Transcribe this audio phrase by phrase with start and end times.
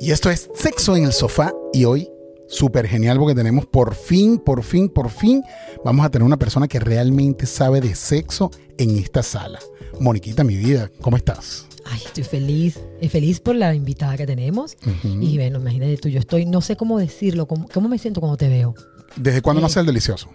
[0.00, 2.08] Y esto es Sexo en el Sofá y hoy
[2.48, 5.42] súper genial porque tenemos por fin, por fin, por fin,
[5.84, 9.60] vamos a tener una persona que realmente sabe de sexo en esta sala.
[10.00, 11.66] Moniquita, mi vida, ¿cómo estás?
[11.84, 14.76] Ay, estoy feliz, feliz por la invitada que tenemos.
[15.04, 18.36] Y bueno, imagínate tú, yo estoy, no sé cómo decirlo, cómo, cómo me siento cuando
[18.36, 18.74] te veo.
[19.16, 20.28] ¿Desde cuándo Eh, nace el delicioso?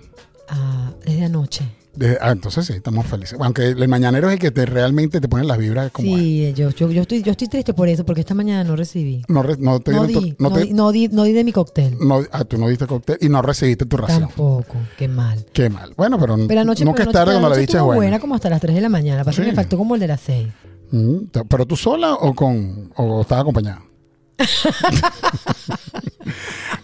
[0.48, 1.66] Ah, desde anoche.
[2.22, 3.38] Ah, entonces sí, estamos felices.
[3.42, 6.08] Aunque el mañanero es el que te, realmente te pone las vibras como...
[6.18, 9.24] Sí, yo, yo, yo, estoy, yo estoy triste por eso, porque esta mañana no recibí.
[9.28, 11.24] No, re- no te No dieron tu- di, no no, te- di, no, di, no
[11.24, 11.98] di de mi cóctel.
[12.00, 14.22] no- ah, tú no diste cóctel y no recibiste tu ración.
[14.22, 15.46] Tampoco, qué mal.
[15.54, 15.94] Qué mal.
[15.96, 18.00] Bueno, pero, Pero anoche, nunca pero es tarde cuando la dicha es buena.
[18.00, 19.24] buena como hasta las 3 de la mañana.
[19.24, 19.50] Pasa que Sí.
[19.52, 20.48] me faltó como el de las 6.
[20.92, 21.18] Mm,
[21.50, 23.82] ¿Pero tú sola o con o estás acompañada?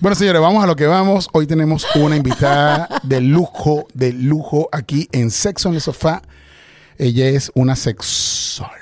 [0.01, 1.29] bueno, señores, vamos a lo que vamos.
[1.33, 6.21] Hoy tenemos una invitada de lujo, de lujo aquí en Sexo en el Sofá.
[6.97, 8.79] Ella es una sexóloga.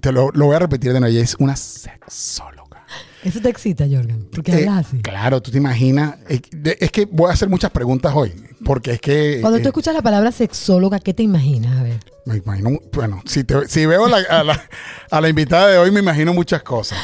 [0.00, 1.12] Te lo, lo voy a repetir de nuevo.
[1.14, 2.84] Ella es una sexóloga.
[3.24, 4.98] Eso te excita, Jorgan, porque Eh, hablas así.
[5.02, 6.16] Claro, tú te imaginas.
[6.28, 8.32] Es, de- es que voy a hacer muchas preguntas hoy.
[8.64, 9.38] Porque es que.
[9.40, 11.78] Cuando eh, tú escuchas la palabra sexóloga, ¿qué te imaginas?
[11.78, 11.98] A ver.
[12.28, 14.62] Me imagino, bueno, si, te- si veo la- a, la,
[15.10, 16.98] a la invitada de hoy, me imagino muchas cosas.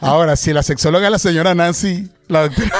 [0.00, 2.72] Ahora, si la sexóloga es la señora Nancy, la doctora,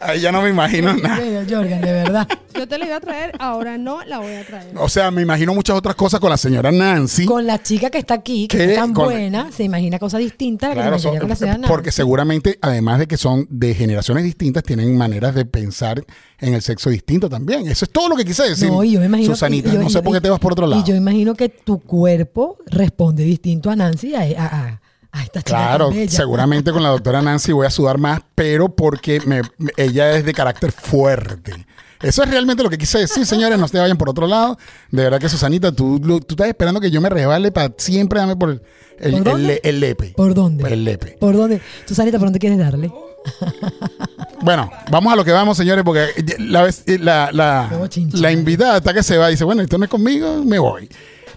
[0.00, 1.44] ahí ya no me imagino nada.
[1.48, 2.26] Jorgan, de verdad.
[2.52, 4.72] Yo te la iba a traer, ahora no la voy a traer.
[4.76, 7.24] O sea, me imagino muchas otras cosas con la señora Nancy.
[7.26, 10.72] Con la chica que está aquí, que es tan Con- buena, se imagina cosas distintas
[10.72, 11.68] Claro, son- con la señora Nancy.
[11.72, 16.04] porque seguramente, además de que son de generaciones distintas, tienen maneras de pensar
[16.40, 17.68] en el sexo distinto también.
[17.68, 18.68] Eso es todo lo que quise decir.
[18.68, 19.30] No, yo me imagino.
[19.32, 20.82] Susanita, yo- no sé por qué te vas por otro lado.
[20.82, 24.80] Y yo imagino que tu cuerpo responde distinto a Nancy a, a, a-
[25.12, 25.56] a esta chica.
[25.56, 29.42] Claro, seguramente con la doctora Nancy voy a sudar más, pero porque me-
[29.76, 31.66] ella es de carácter fuerte.
[32.00, 34.56] Eso es realmente lo que quise decir, señores, no se vayan por otro lado.
[34.90, 38.36] De verdad que Susanita, tú, tú estás esperando que yo me resbale para siempre darme
[38.36, 38.62] por el,
[39.00, 40.14] el, ¿Por el lepe.
[40.16, 40.72] ¿Por dónde?
[40.72, 41.16] El lepe.
[41.20, 41.60] ¿Por dónde?
[41.86, 42.90] Susanita, ¿por dónde quieres darle?
[44.42, 46.06] Bueno, vamos a lo que vamos, señores, porque
[46.38, 47.68] la, vez- la, la,
[48.12, 50.88] la invitada hasta que se va dice, bueno, esto no es conmigo, me voy.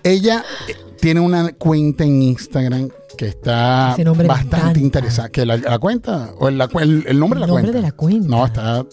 [0.04, 3.94] Ella eh, tiene una cuenta en Instagram que está
[4.28, 5.32] bastante interesante.
[5.32, 6.32] ¿Que la, la cuenta?
[6.40, 7.72] ¿O el, la el- el nombre de la El nombre cuenta?
[7.74, 8.28] de la cuenta.
[8.30, 8.86] No, está...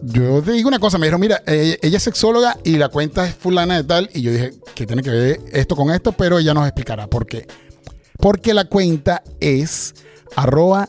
[0.00, 3.26] Yo te digo una cosa, me dijeron, mira, eh, ella es sexóloga y la cuenta
[3.26, 4.08] es fulana de tal.
[4.14, 6.12] Y yo dije, que tiene que ver esto con esto?
[6.12, 7.46] Pero ella nos explicará por qué.
[8.18, 9.94] Porque la cuenta es
[10.36, 10.88] arroba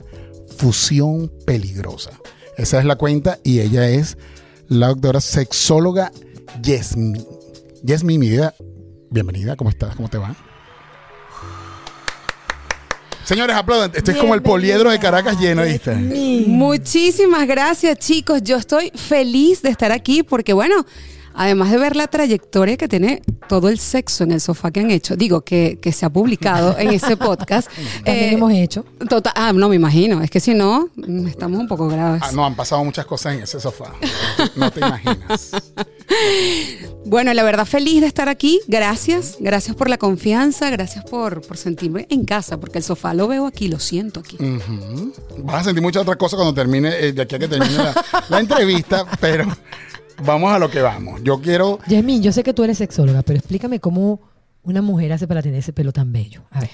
[0.60, 2.12] fusión peligrosa.
[2.58, 4.18] Esa es la cuenta y ella es
[4.68, 6.12] la doctora sexóloga
[6.62, 7.26] Yesmi.
[7.82, 8.54] Yesmi, mi vida,
[9.10, 9.96] bienvenida, ¿cómo estás?
[9.96, 10.36] ¿Cómo te va?
[13.24, 13.92] Señores, aplaudan.
[13.94, 15.96] Esto es como el poliedro de Caracas lleno, ¿viste?
[15.96, 18.42] Muchísimas gracias, chicos.
[18.44, 20.86] Yo estoy feliz de estar aquí porque, bueno,
[21.40, 24.92] además de ver la trayectoria que tiene todo el sexo en el sofá que han
[24.92, 27.70] hecho, digo que, que se ha publicado en ese podcast.
[28.04, 28.84] También eh, hemos hecho.
[29.10, 30.22] Total, ah, no me imagino.
[30.22, 32.22] Es que si no, mm, estamos un poco graves.
[32.26, 33.94] Ah, no, han pasado muchas cosas en ese sofá.
[34.56, 35.52] No te imaginas.
[37.06, 38.60] Bueno, la verdad, feliz de estar aquí.
[38.68, 39.38] Gracias.
[39.40, 40.70] Gracias por la confianza.
[40.70, 44.36] Gracias por, por sentirme en casa, porque el sofá lo veo aquí, lo siento aquí.
[44.36, 45.14] Ujú.
[45.40, 48.06] Vas a sentir muchas otras cosas cuando termine, eh, de aquí a que termine la,
[48.28, 49.46] la entrevista, pero
[50.26, 51.22] vamos a lo que vamos.
[51.24, 51.80] Yo quiero.
[51.88, 54.22] Yasmín, yo sé que tú eres sexóloga, pero explícame cómo
[54.64, 56.44] una mujer hace para tener ese pelo tan bello.
[56.52, 56.70] A ver,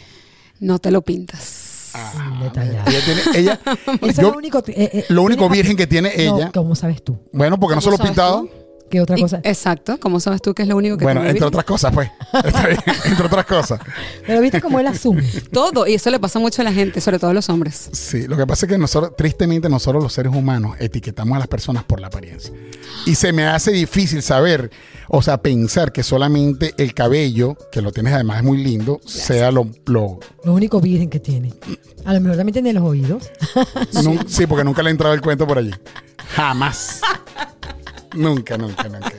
[0.60, 1.92] No te lo pintas.
[1.98, 2.90] Ah, detallado.
[2.90, 3.60] ella tiene, ella,
[4.02, 6.52] Eso es yo- lo único, eh, eh, lo único ¿tienes- virgen que tiene No, ella.
[6.54, 7.18] ¿Cómo sabes tú?
[7.32, 8.42] Bueno, porque no se ¿Cómo lo he pintado.
[8.42, 8.50] tú?
[8.90, 9.40] ¿Qué otra Y- cosa?
[9.44, 10.00] exacto.
[10.00, 12.10] ¿Cómo sabes tú que es lo único que Bueno, entre otras cosas, pues.
[12.46, 13.80] Está bien, entre otras cosas.
[14.26, 15.24] Pero viste cómo él asume.
[15.52, 15.88] Todo.
[15.88, 17.90] Y eso le pasa mucho a la gente, sobre todo a los hombres.
[17.94, 21.48] Sí, lo que pasa es que nosotros, tristemente, nosotros los seres humanos etiquetamos a las
[21.48, 22.54] personas por la apariencia.
[23.06, 24.70] Y se me hace difícil saber,
[25.08, 29.52] o sea, pensar que solamente el cabello, que lo tienes además es muy lindo, sea
[29.52, 31.54] lo, lo, Lo único virgen que tiene.
[32.06, 33.30] A lo mejor también tiene los oídos.
[34.28, 35.72] Sí, porque nunca le ha entrado el cuento por allí.
[36.36, 37.02] Jamás.
[38.16, 39.12] nunca, nunca, nunca.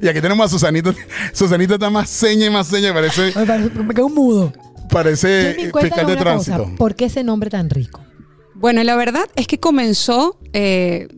[0.00, 0.94] y aquí tenemos a Susanita.
[1.32, 2.92] Susanita está más seña y más seña.
[2.92, 4.52] Parece, Me, parece- me quedó un mudo.
[4.90, 6.64] parece fiscal de tránsito.
[6.64, 6.76] cosa.
[6.76, 8.00] ¿Por qué ese nombre tan rico?
[8.54, 11.08] Bueno, la verdad es que comenzó eh,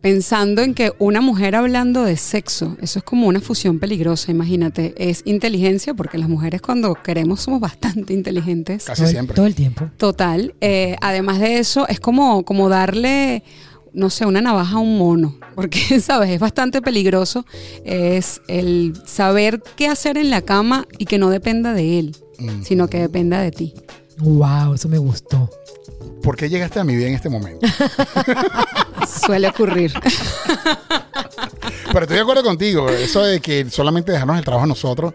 [0.00, 4.94] pensando en que una mujer hablando de sexo, eso es como una fusión peligrosa, imagínate.
[4.96, 8.84] Es inteligencia, porque las mujeres cuando queremos somos bastante inteligentes.
[8.84, 9.34] Casi todo, el, siempre.
[9.36, 9.90] todo el tiempo.
[9.98, 10.54] Total.
[10.60, 13.42] Eh, además de eso, es como, como darle,
[13.94, 15.38] no sé, una navaja a un mono.
[15.54, 16.30] Porque, ¿sabes?
[16.30, 17.46] Es bastante peligroso.
[17.84, 22.16] Es el saber qué hacer en la cama y que no dependa de él,
[22.62, 23.74] sino que dependa de ti.
[24.18, 25.50] Wow, eso me gustó.
[26.22, 27.66] ¿Por qué llegaste a mi vida en este momento?
[29.26, 29.92] Suele ocurrir.
[31.86, 32.88] Pero estoy de acuerdo contigo.
[32.88, 35.14] Eso de que solamente dejarnos el trabajo a nosotros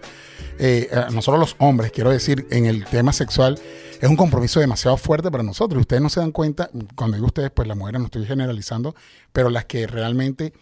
[0.59, 3.57] eh, eh, no solo los hombres, quiero decir, en el tema sexual,
[3.99, 5.81] es un compromiso demasiado fuerte para nosotros.
[5.81, 8.95] Ustedes no se dan cuenta, cuando digo ustedes, pues las mujeres no estoy generalizando,
[9.33, 10.53] pero las que realmente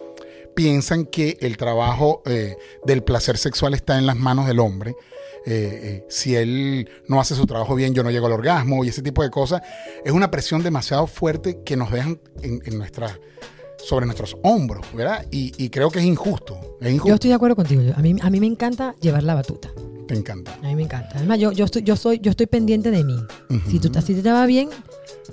[0.55, 4.95] piensan que el trabajo eh, del placer sexual está en las manos del hombre.
[5.45, 8.89] Eh, eh, si él no hace su trabajo bien, yo no llego al orgasmo y
[8.89, 9.61] ese tipo de cosas.
[10.03, 13.19] Es una presión demasiado fuerte que nos dejan en, en nuestras
[13.77, 15.25] sobre nuestros hombros, ¿verdad?
[15.31, 16.77] Y, y creo que es injusto.
[16.81, 17.09] Es injusto.
[17.09, 17.83] Yo estoy de acuerdo contigo.
[17.95, 19.69] A mí, a mí me encanta llevar la batuta.
[20.07, 20.53] Te encanta.
[20.61, 21.17] A mí me encanta.
[21.17, 23.17] Además, yo, yo, estoy, yo, soy, yo estoy pendiente de mí.
[23.69, 24.69] si, tú, si te va bien,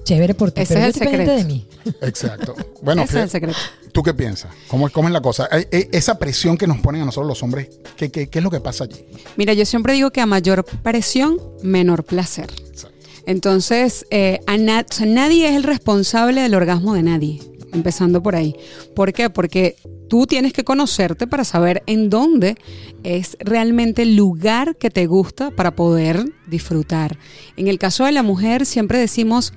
[0.04, 0.62] chévere por ti.
[0.62, 1.88] Ese pero es yo el estoy pendiente de secreto.
[1.90, 1.96] mí.
[2.08, 2.54] Exacto.
[2.82, 3.58] Bueno, Ese es el secreto.
[3.92, 4.50] ¿tú qué piensas?
[4.68, 5.48] ¿Cómo, ¿Cómo es la cosa?
[5.70, 8.60] Esa presión que nos ponen a nosotros los hombres, ¿qué, qué, qué es lo que
[8.60, 9.04] pasa allí?
[9.36, 12.50] Mira, yo siempre digo que a mayor presión, menor placer.
[12.68, 12.94] Exacto.
[13.26, 17.40] Entonces, eh, a na- o sea, nadie es el responsable del orgasmo de nadie,
[17.74, 18.54] empezando por ahí.
[18.94, 19.30] ¿Por qué?
[19.30, 19.76] Porque
[20.08, 22.56] tú tienes que conocerte para saber en dónde
[23.02, 27.18] es realmente el lugar que te gusta para poder disfrutar.
[27.56, 29.52] En el caso de la mujer, siempre decimos,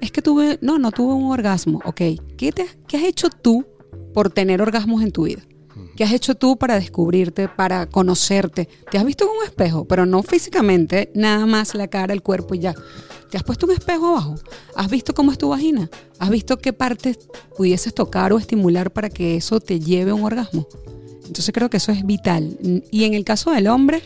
[0.00, 1.80] es que tuve, no, no tuve un orgasmo.
[1.84, 2.00] Ok,
[2.36, 3.66] ¿qué, te- qué has hecho tú
[4.12, 5.42] por tener orgasmos en tu vida?
[5.96, 8.68] ¿Qué has hecho tú para descubrirte, para conocerte?
[8.90, 12.54] Te has visto en un espejo, pero no físicamente, nada más la cara, el cuerpo
[12.54, 12.74] y ya.
[13.30, 14.34] ¿Te has puesto un espejo abajo?
[14.74, 15.88] ¿Has visto cómo es tu vagina?
[16.18, 17.18] ¿Has visto qué partes
[17.56, 20.66] pudieses tocar o estimular para que eso te lleve a un orgasmo?
[21.26, 22.58] Entonces creo que eso es vital.
[22.90, 24.02] Y en el caso del hombre,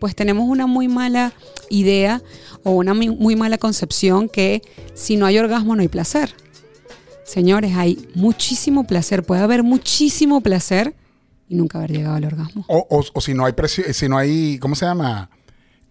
[0.00, 1.32] pues tenemos una muy mala
[1.70, 2.20] idea
[2.64, 4.60] o una muy, mala concepción que
[4.94, 6.34] si no hay orgasmo no hay placer.
[7.24, 10.96] Señores, hay muchísimo placer, puede haber muchísimo placer
[11.48, 12.64] y nunca haber llegado al orgasmo.
[12.68, 13.54] O, si no hay
[13.92, 15.30] si no hay, ¿cómo se llama?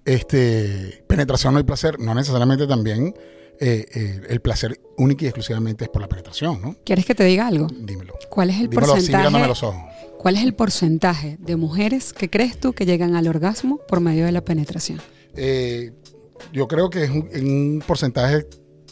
[0.06, 2.00] Este, penetración no hay placer.
[2.00, 3.14] No necesariamente también
[3.60, 6.76] eh, eh, el placer único y exclusivamente es por la penetración, ¿no?
[6.86, 7.68] ¿Quieres que te diga algo?
[7.68, 8.16] Dímelo.
[8.30, 9.98] ¿Cuál es el Dímelo así mirándome a los porcentaje?
[10.06, 10.14] ojos.
[10.20, 14.26] ¿Cuál es el porcentaje de mujeres que crees tú que llegan al orgasmo por medio
[14.26, 15.02] de la penetración?
[15.36, 15.92] Eh,
[16.52, 18.46] yo creo que es un, un porcentaje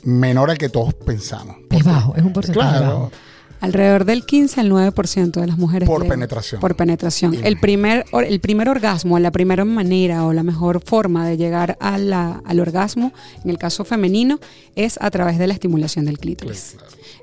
[0.04, 1.58] menor al que todos pensamos.
[1.70, 2.86] Es bajo, es un porcentaje Claro.
[2.86, 3.12] bajo.
[3.62, 5.88] Alrededor del 15 al 9% de las mujeres.
[5.88, 6.60] Por llegan penetración.
[6.60, 7.36] Por penetración.
[7.44, 11.98] El primer, el primer orgasmo, la primera manera o la mejor forma de llegar a
[11.98, 13.14] la- al orgasmo,
[13.44, 14.40] en el caso femenino,
[14.76, 16.76] es a través de la estimulación del clítoris.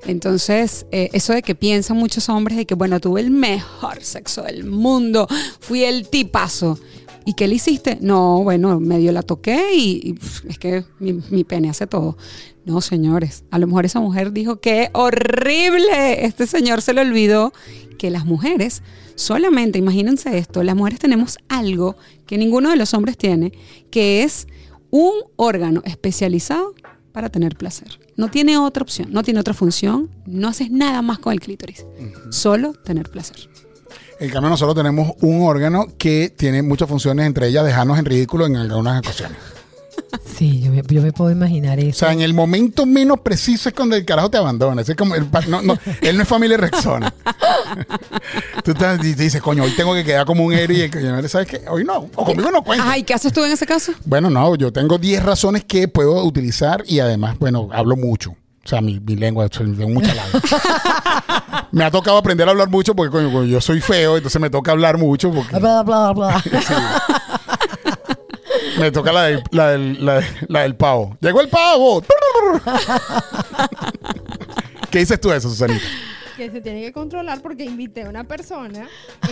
[0.07, 4.41] Entonces, eh, eso de que piensan muchos hombres de que, bueno, tuve el mejor sexo
[4.43, 5.27] del mundo,
[5.59, 6.79] fui el tipazo.
[7.29, 7.99] ¿Y qué le hiciste?
[8.01, 12.17] No, bueno, medio la toqué y, y, es que mi, mi pene hace todo.
[12.65, 16.25] No, señores, a lo mejor esa mujer dijo que horrible.
[16.25, 17.53] Este señor se le olvidó
[17.99, 18.81] que las mujeres,
[19.13, 23.51] solamente, imagínense esto, las mujeres tenemos algo que ninguno de los hombres tiene,
[23.91, 24.47] que es
[24.89, 26.73] un órgano especializado
[27.11, 27.99] para tener placer.
[28.17, 31.85] No tiene otra opción, no tiene otra función, no haces nada más con el clítoris,
[32.31, 33.37] solo tener placer.
[34.19, 38.45] En cambio, nosotros tenemos un órgano que tiene muchas funciones, entre ellas dejarnos en ridículo
[38.45, 39.37] en algunas ocasiones.
[40.25, 41.99] Sí, yo me, yo me puedo imaginar O eso.
[41.99, 44.81] sea, en el momento menos preciso es cuando el carajo te abandona.
[44.81, 47.13] Es como el no, no, él no es familia Rexona.
[48.63, 51.47] Tú te dices, coño, hoy tengo que quedar como un héroe y el coño, ¿sabes
[51.47, 51.61] qué?
[51.69, 52.85] Hoy no, o conmigo no cuenta.
[52.85, 53.91] Ajá, ¿y qué haces tú en ese caso?
[54.05, 58.35] Bueno, no, yo tengo 10 razones que puedo utilizar y además, bueno, hablo mucho.
[58.69, 60.29] O sea, mi, mi lengua, tengo mucha lengua.
[61.71, 64.69] me ha tocado aprender a hablar mucho porque, coño, yo soy feo, entonces me toca
[64.69, 66.43] hablar mucho porque Bla, bla, bla.
[68.79, 71.17] me toca la del, la del, la de- la del pavo.
[71.19, 72.03] ¡Llegó el pavo!
[74.91, 75.83] ¿Qué dices tú de eso, Susanita?
[76.39, 78.87] Que se tiene que controlar porque invité a una persona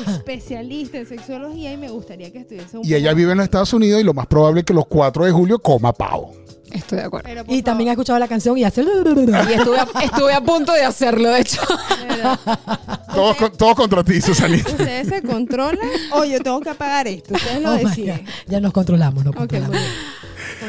[0.07, 3.73] especialista en sexología y me gustaría que estuviese un Y ella vive en los Estados
[3.73, 6.33] Unidos y lo más probable es que los 4 de julio coma pavo.
[6.71, 7.29] Estoy de acuerdo.
[7.29, 8.81] Pero, Y también ha favor, escuchado la canción y hace...
[8.81, 11.61] Y estuve a, estuve a punto de hacerlo, de hecho.
[13.15, 14.69] Todos, con- todos contra ti, Susanita.
[14.69, 15.79] Ustedes se controlan
[16.11, 17.33] o yo tengo que pagar esto.
[17.33, 18.25] Ustedes lo Oh deciden.
[18.47, 19.69] Ya nos controlamos, Ok, controlamos.
[19.69, 19.91] muy bien.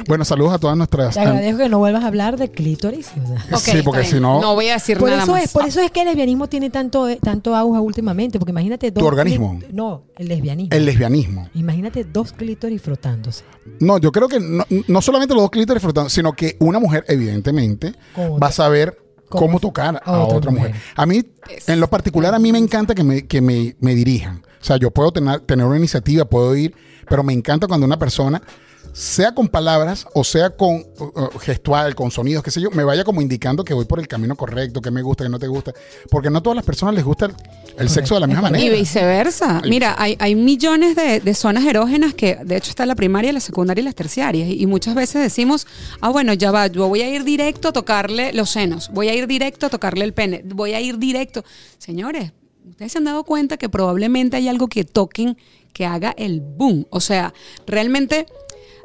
[0.06, 1.14] Bueno, saludos a todas nuestras...
[1.14, 3.10] Te agradezco que no vuelvas a hablar de clítoris.
[3.22, 3.56] o sea.
[3.56, 4.40] Ok, sí, porque si no...
[4.40, 5.44] No voy a decir Por nada eso, más.
[5.44, 8.90] es, por eso es que el lesbianismo tiene tanto, eh, tanto auge últimamente, porque imagínate
[8.90, 9.00] dos...
[9.02, 9.58] ¿Tu organismo?
[9.72, 10.76] No, el lesbianismo.
[10.76, 11.48] El lesbianismo.
[11.54, 13.44] Imagínate dos clítoris frotándose.
[13.80, 17.04] No, yo creo que no, no solamente los dos clítoris flotando, sino que una mujer,
[17.08, 18.96] evidentemente, va a saber
[19.28, 19.46] ¿Cómo?
[19.46, 20.68] cómo, tocar a A otra otra, mujer.
[20.70, 20.82] mujer.
[20.96, 21.22] A mí,
[21.66, 24.42] en lo particular, a mí me encanta que me, que me, me dirijan.
[24.60, 26.74] O sea, yo puedo tener, tener una iniciativa, puedo ir,
[27.08, 28.42] pero me encanta cuando una persona,
[28.92, 33.04] sea con palabras o sea con uh, gestual, con sonidos, qué sé yo, me vaya
[33.04, 35.72] como indicando que voy por el camino correcto, que me gusta, que no te gusta.
[36.10, 37.34] Porque no a todas las personas les gusta el,
[37.78, 38.64] el sexo de la misma correcto.
[38.64, 38.80] Y manera.
[38.80, 39.60] viceversa.
[39.62, 43.32] Ay, Mira, hay, hay millones de, de zonas erógenas que, de hecho, está la primaria,
[43.32, 44.48] la secundaria y las terciarias.
[44.48, 45.66] Y, y muchas veces decimos,
[46.00, 49.14] ah, bueno, ya va, yo voy a ir directo a tocarle los senos, voy a
[49.14, 51.44] ir directo a tocarle el pene, voy a ir directo.
[51.78, 52.32] Señores,
[52.68, 55.36] ustedes se han dado cuenta que probablemente hay algo que toquen
[55.72, 56.86] que haga el boom.
[56.90, 57.34] O sea,
[57.66, 58.26] realmente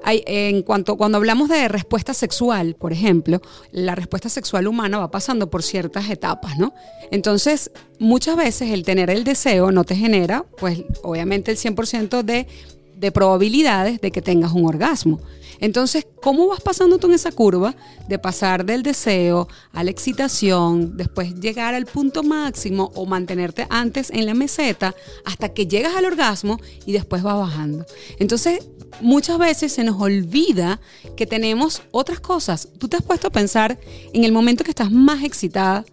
[0.06, 3.42] en cuanto cuando hablamos de respuesta sexual, por ejemplo,
[3.72, 6.74] la respuesta sexual humana va pasando por ciertas etapas, ¿no?
[7.12, 12.48] Entonces, muchas veces el tener el deseo no te genera, pues, obviamente el 100% de,
[12.96, 15.20] de probabilidades de que tengas un orgasmo.
[15.60, 17.74] Entonces, ¿cómo vas pasando tú en esa curva
[18.10, 24.10] de pasar del deseo a la excitación, después llegar al punto máximo o mantenerte antes
[24.10, 24.94] en la meseta
[25.24, 27.86] hasta que llegas al orgasmo y después va bajando?
[28.20, 28.60] Entonces,
[29.02, 30.80] muchas veces se nos olvida
[31.16, 32.70] que tenemos otras cosas.
[32.78, 33.80] Tú te has puesto a pensar
[34.14, 35.86] en el momento que estás más excitada,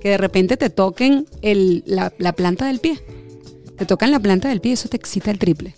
[0.00, 2.98] que de repente te toquen el- la, la planta del pie.
[3.76, 5.74] Te tocan la planta del pie, eso te excita el triple.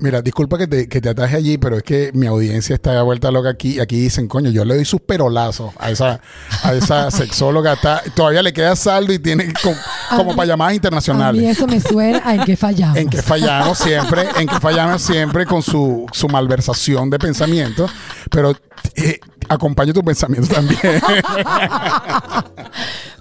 [0.00, 3.02] Mira, disculpa que te, que te ataje allí, pero es que mi audiencia está de
[3.02, 3.78] vuelta loca aquí.
[3.80, 6.20] Aquí dicen, coño, yo le doy sus perolazos a esa,
[6.62, 7.74] a esa sexóloga.
[7.74, 9.74] Está, todavía le queda saldo y tiene com-
[10.16, 11.42] como para llamadas internacionales.
[11.56, 12.96] eso me suena a en que fallamos.
[12.98, 17.88] En que fallamos siempre, en que fallamos siempre con su, su malversación de pensamiento.
[18.30, 18.54] Pero
[18.96, 20.80] eh, acompaño tu pensamiento también.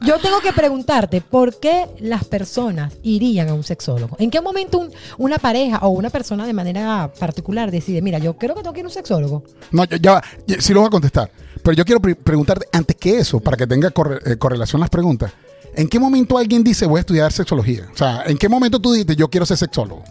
[0.05, 4.15] Yo tengo que preguntarte, ¿por qué las personas irían a un sexólogo?
[4.19, 8.33] ¿En qué momento un- una pareja o una persona de manera particular decide, mira, yo
[8.37, 9.43] creo que tengo que ir a un sexólogo?
[9.71, 10.23] No, ya, ya va.
[10.45, 11.31] Ya- sí lo voy a contestar.
[11.63, 14.89] Pero yo quiero pre- preguntarte, antes que eso, para que tenga corre- eh, correlación las
[14.89, 15.31] preguntas.
[15.75, 17.89] ¿En qué momento alguien dice voy a estudiar sexología?
[17.93, 20.03] O sea, ¿en qué momento tú dices yo quiero ser sexólogo?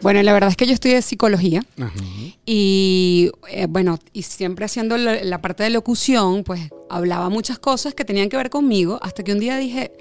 [0.00, 1.64] Bueno, la verdad es que yo estudié psicología
[2.46, 7.94] y eh, bueno, y siempre haciendo la, la parte de locución, pues hablaba muchas cosas
[7.94, 9.92] que tenían que ver conmigo hasta que un día dije,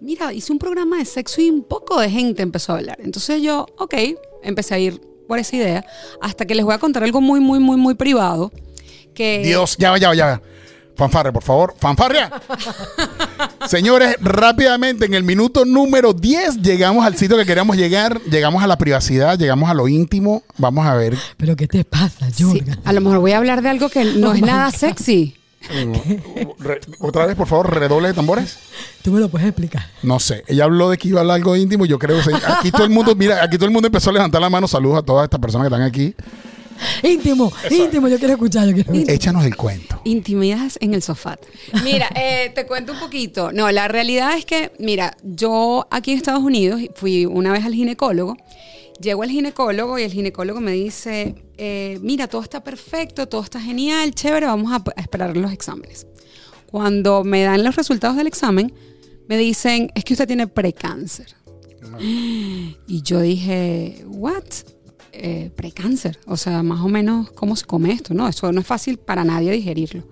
[0.00, 2.98] mira, hice un programa de sexo y un poco de gente empezó a hablar.
[3.00, 3.94] Entonces yo, ok,
[4.42, 5.84] empecé a ir por esa idea
[6.20, 8.52] hasta que les voy a contar algo muy, muy, muy, muy privado.
[9.14, 10.42] Que Dios, ya va, ya va, ya va.
[10.96, 11.74] Fanfarria, por favor.
[11.78, 12.30] ¡Fanfarria!
[13.68, 18.20] Señores, rápidamente, en el minuto número 10 llegamos al sitio que queríamos llegar.
[18.22, 20.42] Llegamos a la privacidad, llegamos a lo íntimo.
[20.58, 21.16] Vamos a ver.
[21.36, 22.78] ¿Pero qué te pasa, Sí, Jorga?
[22.84, 24.74] a lo mejor voy a hablar de algo que no Oh es my nada God.
[24.76, 25.36] sexy.
[26.58, 28.58] Re- Otra vez, por favor, redoble de tambores.
[29.02, 29.86] Tú me lo puedes explicar.
[30.02, 31.86] No sé, ella habló de que iba a hablar algo íntimo.
[31.86, 32.30] y Yo creo que sí.
[32.46, 34.68] aquí todo el mundo, mira, aquí todo el mundo empezó a levantar la mano.
[34.68, 36.14] Saludos a todas estas personas que están aquí.
[37.02, 39.14] Íntimo, íntimo, yo quiero escuchar, yo quiero escuchar.
[39.14, 40.00] Échanos el cuento.
[40.04, 41.38] Intimidades en el sofá.
[41.82, 43.52] Mira, eh, te cuento un poquito.
[43.52, 47.74] No, la realidad es que, mira, yo aquí en Estados Unidos fui una vez al
[47.74, 48.36] ginecólogo.
[49.00, 53.60] Llego al ginecólogo y el ginecólogo me dice, eh, mira, todo está perfecto, todo está
[53.60, 56.06] genial, chévere, vamos a, a esperar los exámenes.
[56.70, 58.72] Cuando me dan los resultados del examen,
[59.28, 61.34] me dicen, es que usted tiene precáncer.
[62.00, 64.44] Y yo dije, ¿what?
[65.16, 66.18] Eh, precáncer.
[66.26, 68.14] O sea, más o menos, ¿cómo se come esto?
[68.14, 70.02] No, eso no es fácil para nadie digerirlo.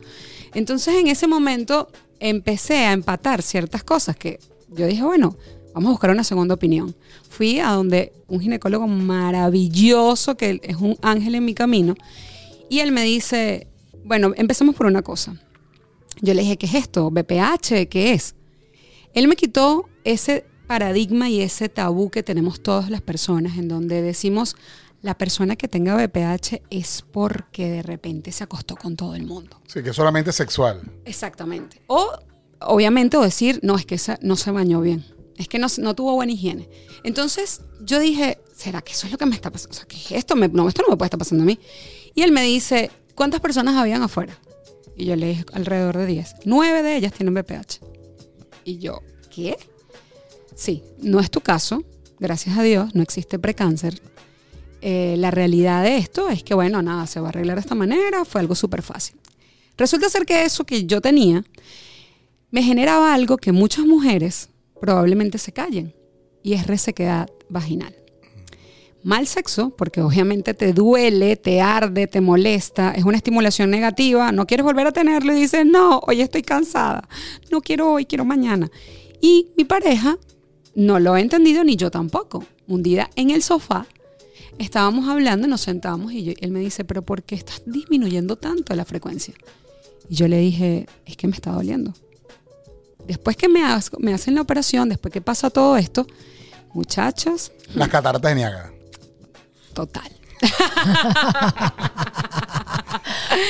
[0.54, 1.88] Entonces, en ese momento,
[2.20, 5.36] empecé a empatar ciertas cosas que yo dije, bueno,
[5.74, 6.94] vamos a buscar una segunda opinión.
[7.28, 11.96] Fui a donde un ginecólogo maravilloso, que es un ángel en mi camino,
[12.70, 13.66] y él me dice,
[14.04, 15.34] bueno, empecemos por una cosa.
[16.20, 17.10] Yo le dije, ¿qué es esto?
[17.10, 17.88] ¿BPH?
[17.90, 18.36] ¿Qué es?
[19.14, 24.00] Él me quitó ese paradigma y ese tabú que tenemos todas las personas en donde
[24.00, 24.56] decimos
[25.02, 29.60] la persona que tenga BPH es porque de repente se acostó con todo el mundo.
[29.66, 30.80] Sí, que es solamente sexual.
[31.04, 31.82] Exactamente.
[31.88, 32.08] O
[32.60, 35.04] obviamente o decir, no, es que esa no se bañó bien.
[35.36, 36.68] Es que no, no tuvo buena higiene.
[37.02, 39.72] Entonces yo dije, ¿será que eso es lo que me está pasando?
[39.74, 40.36] O sea, ¿qué es esto?
[40.36, 41.58] Me- no, esto no me puede estar pasando a mí.
[42.14, 44.38] Y él me dice, ¿cuántas personas habían afuera?
[44.96, 46.34] Y yo le dije, alrededor de 10.
[46.44, 47.80] Nueve de ellas tienen BPH.
[48.64, 49.00] Y yo,
[49.34, 49.56] ¿qué?
[50.54, 51.82] Sí, no es tu caso.
[52.20, 54.00] Gracias a Dios, no existe precáncer.
[54.84, 57.76] Eh, la realidad de esto es que, bueno, nada, se va a arreglar de esta
[57.76, 58.24] manera.
[58.24, 59.16] Fue algo súper fácil.
[59.78, 61.44] Resulta ser que eso que yo tenía
[62.50, 65.94] me generaba algo que muchas mujeres probablemente se callen
[66.42, 67.94] y es resequedad vaginal.
[69.04, 74.46] Mal sexo, porque obviamente te duele, te arde, te molesta, es una estimulación negativa, no
[74.46, 77.08] quieres volver a tenerlo y dices, no, hoy estoy cansada,
[77.50, 78.70] no quiero hoy, quiero mañana.
[79.20, 80.18] Y mi pareja
[80.74, 82.44] no lo ha entendido ni yo tampoco.
[82.66, 83.86] Un día en el sofá
[84.58, 88.74] estábamos hablando, nos sentamos y yo- él me dice, pero ¿por qué estás disminuyendo tanto
[88.74, 89.34] la frecuencia?
[90.08, 91.92] Y yo le dije, es que me está doliendo.
[93.06, 96.06] Después que me, has- me hacen la operación, después que pasa todo esto,
[96.72, 98.72] muchachos, Las cataratas de Niágara.
[99.74, 100.10] total.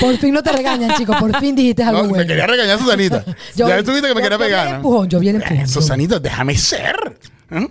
[0.00, 1.16] Por fin no te regañan, chicos.
[1.16, 2.22] Por fin dijiste algo No, bueno.
[2.22, 3.24] me quería regañar Susanita.
[3.56, 4.82] Yo- ya estuviste que me yo- quería yo pegar.
[5.08, 5.56] yo vi el empujón.
[5.58, 7.18] Eh, Susanita, déjame ser.
[7.50, 7.68] ¿Eh?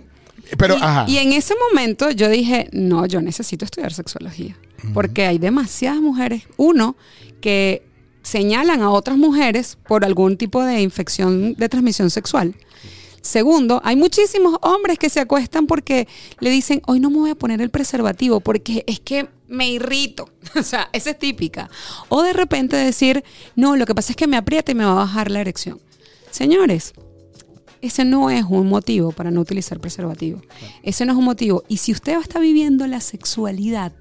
[0.58, 1.04] Pero, y, ajá.
[1.08, 4.56] y en ese momento yo dije, no, yo necesito estudiar sexología.
[4.92, 6.96] Porque hay demasiadas mujeres, uno,
[7.40, 7.86] que
[8.22, 12.54] señalan a otras mujeres por algún tipo de infección de transmisión sexual.
[13.20, 16.08] Segundo, hay muchísimos hombres que se acuestan porque
[16.40, 20.28] le dicen, hoy no me voy a poner el preservativo porque es que me irrito.
[20.58, 21.70] O sea, esa es típica.
[22.08, 24.90] O de repente decir, no, lo que pasa es que me aprieta y me va
[24.90, 25.80] a bajar la erección.
[26.30, 26.94] Señores,
[27.82, 30.40] ese no es un motivo para no utilizar preservativo.
[30.84, 31.64] Ese no es un motivo.
[31.68, 33.92] Y si usted está viviendo la sexualidad,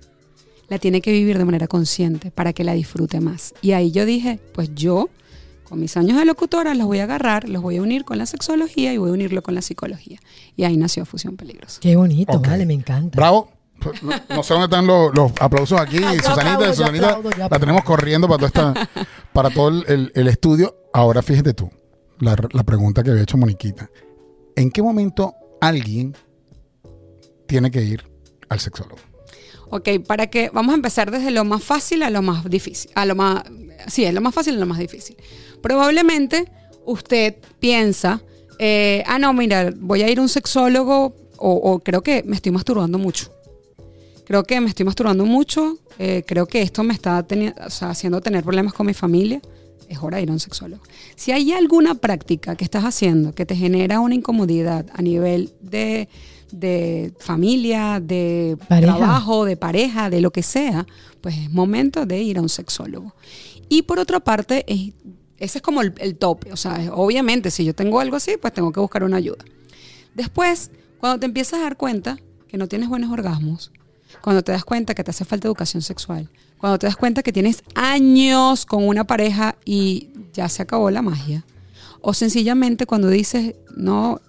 [0.70, 3.56] la tiene que vivir de manera consciente para que la disfrute más.
[3.62, 5.10] Y ahí yo dije, pues yo,
[5.64, 8.28] con mis años de locutora, los voy a agarrar, los voy a unir con la
[8.28, 10.20] sexología y voy a unirlo con la psicología.
[10.56, 11.80] Y ahí nació Fusión Peligrosa.
[11.82, 13.18] Qué bonito, vale, me encanta.
[13.18, 13.52] Bravo.
[14.04, 15.98] No, no sé dónde están los, los aplausos aquí.
[16.00, 18.90] Yo Susanita, aplaudo, Susanita, aplaudo, la tenemos corriendo para, toda esta,
[19.34, 20.76] para todo el estudio.
[20.94, 21.72] Ahora fíjate tú,
[22.22, 23.90] la, pregunta que había hecho Moniquita.
[24.56, 26.16] ¿En qué momento alguien
[27.48, 28.04] tiene que ir
[28.50, 29.00] al sexólogo?
[29.70, 33.06] Ok, para que vamos a empezar desde lo más fácil a lo más difícil, a
[33.06, 33.44] lo más
[33.88, 35.16] sí, es lo más fácil a lo más difícil.
[35.62, 36.52] Probablemente
[36.86, 38.22] usted piensa,
[38.60, 42.36] eh, ah no, mira, voy a ir a un sexólogo o, o creo que me
[42.36, 43.32] estoy masturbando mucho.
[44.26, 45.78] Creo que me estoy masturbando mucho.
[46.00, 47.26] eh, creo que esto me está
[47.82, 49.42] haciendo tener problemas con mi familia.
[49.92, 50.82] Es hora de ir a un sexólogo.
[51.16, 56.08] Si hay alguna práctica que estás haciendo que te genera una incomodidad a nivel de,
[56.52, 58.96] de familia, de Pareja.
[58.98, 60.86] trabajo, de pareja, de lo que sea,
[61.22, 63.14] pues es momento de ir a un sexólogo.
[63.70, 64.94] Y por otra parte, es-
[65.38, 66.52] ese es como el, el tope.
[66.54, 69.44] O sea, obviamente, si yo tengo algo así, pues tengo que buscar una ayuda.
[70.14, 72.18] Después, cuando te empiezas a dar cuenta
[72.48, 73.72] que no tienes buenos orgasmos,
[74.22, 76.30] cuando te das cuenta que te hace falta educación sexual,
[76.62, 81.02] cuando te das cuenta que tienes años con una pareja y ya se acabó la
[81.02, 81.44] magia,
[82.02, 84.22] o sencillamente cuando dices, no,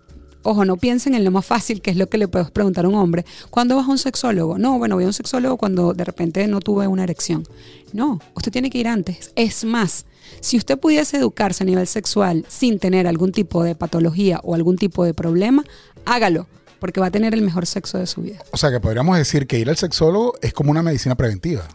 [0.42, 2.88] ojo, no piensen en lo más fácil, que es lo que le puedes preguntar a
[2.88, 4.58] un hombre, ¿cuándo vas a un sexólogo?
[4.58, 7.46] No, bueno, voy a un sexólogo cuando de repente no tuve una erección.
[7.92, 9.30] No, usted tiene que ir antes.
[9.36, 10.06] Es más,
[10.40, 14.76] si usted pudiese educarse a nivel sexual sin tener algún tipo de patología o algún
[14.76, 15.64] tipo de problema,
[16.06, 16.46] hágalo,
[16.80, 18.38] porque va a tener el mejor sexo de su vida.
[18.52, 21.68] O sea que podríamos decir que ir al sexólogo es como una medicina preventiva.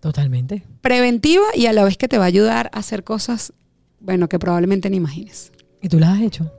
[0.00, 0.64] Totalmente.
[0.80, 3.52] Preventiva y a la vez que te va a ayudar a hacer cosas,
[4.00, 5.52] bueno, que probablemente ni imagines.
[5.82, 6.52] ¿Y tú las has hecho?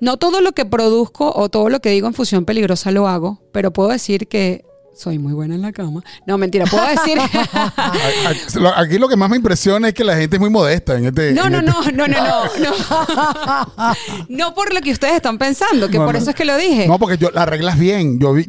[0.00, 3.40] No todo lo que produzco o todo lo que digo en Fusión Peligrosa lo hago,
[3.52, 4.65] pero puedo decir que
[4.96, 6.02] soy muy buena en la cama.
[6.26, 7.18] No, mentira, puedo decir...
[8.76, 11.32] Aquí lo que más me impresiona es que la gente es muy modesta en este.
[11.32, 12.24] No, en no, este- no, no, no,
[12.58, 13.94] no, no.
[14.28, 16.20] No por lo que ustedes están pensando, que No, por no.
[16.20, 16.86] eso es que lo dije.
[16.88, 18.18] No, porque yo la arreglas bien.
[18.18, 18.46] Yo vi-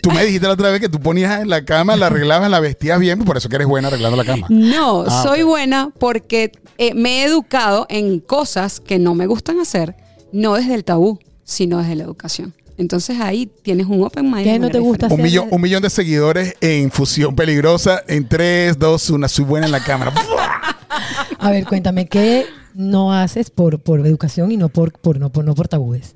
[0.00, 2.60] tú me dijiste la otra vez que tú ponías en la cama, la arreglabas, la
[2.60, 4.46] vestías bien, por eso que eres buena arreglando la cama.
[4.50, 9.58] No, Ah, soy buena porque eh, me he educado en cosas que no me gustan
[9.60, 9.96] hacer,
[10.32, 12.54] no desde el tabú, sino desde la educación.
[12.78, 14.44] Entonces ahí tienes un open mind.
[14.44, 15.08] ¿Qué no te gusta.
[15.08, 18.02] Un millón, un millón de seguidores en Fusión Peligrosa.
[18.06, 19.28] En 3, 2, 1.
[19.28, 20.14] Soy buena en la cámara.
[21.40, 25.44] A ver, cuéntame, ¿qué no haces por, por educación y no por, por, no, por,
[25.44, 26.14] no por tabúes?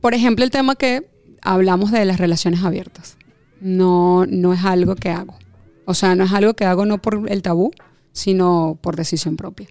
[0.00, 1.08] Por ejemplo, el tema que
[1.42, 3.16] hablamos de las relaciones abiertas.
[3.60, 5.36] No, no es algo que hago.
[5.84, 7.72] O sea, no es algo que hago no por el tabú,
[8.12, 9.68] sino por decisión propia.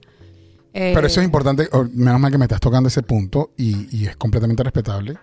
[0.73, 1.67] Eh, Pero eso es importante.
[1.71, 5.17] oh, Menos mal que me estás tocando ese punto y, y es completamente respetable.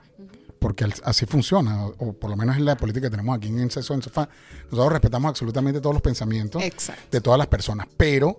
[0.64, 3.70] Porque así funciona, o, por lo menos en la política que tenemos aquí en el
[3.70, 4.30] Sexo en Sofá.
[4.70, 7.02] Nosotros respetamos absolutamente todos los pensamientos Exacto.
[7.10, 7.86] de todas las personas.
[7.98, 8.34] Pero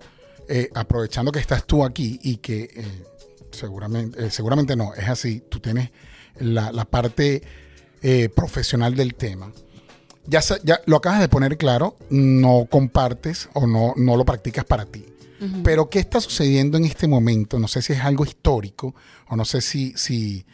[0.48, 3.04] eh, aprovechando que estás tú aquí y que eh,
[3.52, 5.92] seguramente, eh, seguramente no, es así, tú tienes
[6.40, 7.44] la, la parte
[8.34, 9.52] profesional del tema.
[10.26, 14.84] Ya, ya lo acabas de poner claro, no compartes o no, no lo practicas para
[14.84, 15.06] ti.
[15.62, 17.60] Pero ¿qué está sucediendo en este momento?
[17.60, 18.96] No sé si es algo histórico
[19.28, 20.44] o no sé si, si,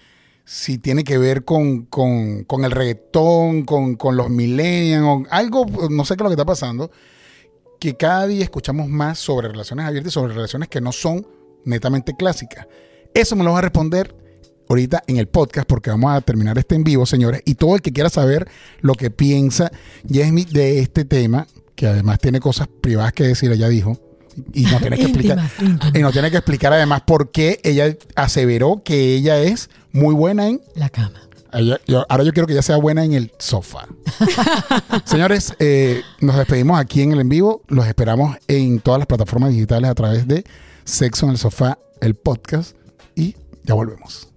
[0.45, 6.05] si tiene que ver con, con- con el reggaetón, con, con los millennials, algo, no
[6.05, 6.91] sé qué es lo que está pasando,
[7.81, 11.27] que cada día escuchamos más sobre relaciones abiertas sobre relaciones que no son
[11.65, 12.67] netamente clásicas.
[13.15, 14.15] Eso me lo va a responder
[14.69, 17.43] ahorita en el podcast porque vamos a terminar este en vivo, señores.
[17.45, 18.49] Y todo el que quiera saber
[18.81, 19.71] lo que piensa
[20.07, 23.99] Yesmi de este tema, que además tiene cosas privadas que decir, ella dijo,
[24.53, 25.39] y no tiene que explicar.
[25.95, 30.49] Y nos tiene que explicar además por qué ella aseveró que ella es muy buena
[30.49, 31.21] en La cama.
[31.53, 33.87] Ella- yo- ahora yo quiero que ella sea buena en el sofá.
[35.05, 37.63] Señores, eh, nos despedimos aquí en el en vivo.
[37.69, 40.45] Los esperamos en todas las plataformas digitales a través de
[40.85, 42.75] Sexo en el Sofá, el podcast.
[43.15, 44.29] Y ya volvemos.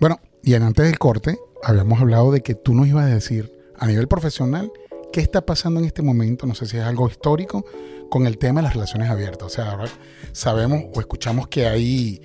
[0.00, 3.52] Bueno, y en antes del corte, habíamos hablado de que tú nos ibas a decir
[3.78, 4.72] a nivel profesional
[5.12, 6.46] qué está pasando en este momento.
[6.46, 7.64] No sé si es algo histórico
[8.10, 9.46] con el tema de las relaciones abiertas.
[9.46, 9.88] O sea, ahora
[10.32, 12.20] sabemos o escuchamos que hay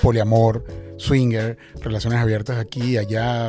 [0.00, 0.64] poliamor,
[0.98, 3.48] swinger, relaciones abiertas aquí y allá.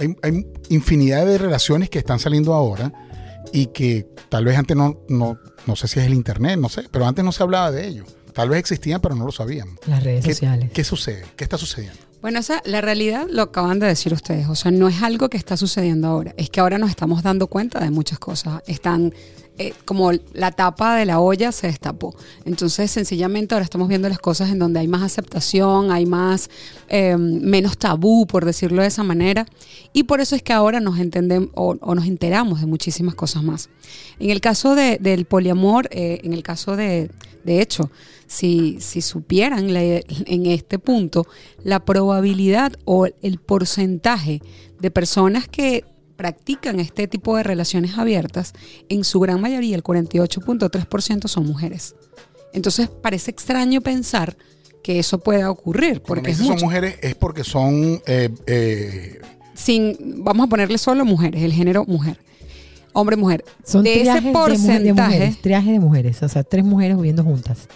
[0.00, 2.92] Hay, hay- infinidad de relaciones que están saliendo ahora
[3.52, 6.84] y que tal vez antes no, no, no sé si es el internet, no sé,
[6.90, 8.04] pero antes no se hablaba de ello.
[8.32, 9.68] Tal vez existían, pero no lo sabían.
[9.86, 10.70] Las redes ¿Qué, sociales.
[10.72, 11.24] ¿Qué sucede?
[11.36, 11.98] ¿Qué está sucediendo?
[12.22, 15.36] Bueno, esa, la realidad lo acaban de decir ustedes, o sea, no es algo que
[15.36, 19.12] está sucediendo ahora, es que ahora nos estamos dando cuenta de muchas cosas, están
[19.62, 24.18] eh, como la tapa de la olla se destapó, entonces sencillamente ahora estamos viendo las
[24.18, 26.50] cosas en donde hay más aceptación, hay más,
[26.88, 29.46] eh, menos tabú, por decirlo de esa manera,
[29.92, 33.70] y por eso es que ahora nos entendemos o, nos enteramos de muchísimas cosas más.
[34.18, 37.10] En el caso de- del poliamor, eh, en el caso de,
[37.44, 37.90] de hecho,
[38.26, 41.26] si, si supieran en este punto
[41.64, 44.40] la probabilidad o el porcentaje
[44.80, 45.84] de personas que
[46.16, 48.52] practican este tipo de relaciones abiertas,
[48.88, 51.94] en su gran mayoría, el 48.3% son mujeres.
[52.52, 54.36] Entonces parece extraño pensar
[54.82, 59.20] que eso pueda ocurrir, Porque es son mujeres es porque son eh, eh,
[59.54, 62.18] Sin, vamos a ponerle solo mujeres, el género mujer.
[62.92, 63.44] Hombre, mujer.
[63.64, 66.64] Son de triajes ese de mu- de, porcentaje, mujeres, triaje de mujeres, o sea, tres
[66.64, 67.68] mujeres viviendo juntas.